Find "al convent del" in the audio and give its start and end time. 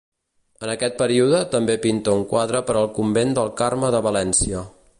2.81-3.53